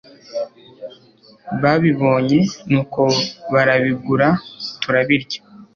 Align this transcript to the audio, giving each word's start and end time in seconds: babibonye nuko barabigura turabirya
babibonye 1.61 2.39
nuko 2.69 3.01
barabigura 3.53 4.27
turabirya 4.81 5.39